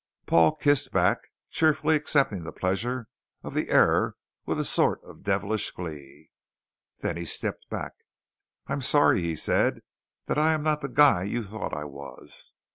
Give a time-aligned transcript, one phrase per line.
[0.25, 3.07] Paul kissed back, cheerfully accepting the pleasure
[3.43, 4.15] of the error
[4.47, 6.31] with a sort of devilish glee.
[7.01, 7.91] Then he stepped back.
[8.65, 9.83] "I'm sorry," he said,
[10.25, 12.51] "that I am not the guy you thought I was."